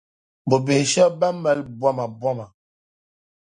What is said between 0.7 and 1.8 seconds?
shɛba bɛn mali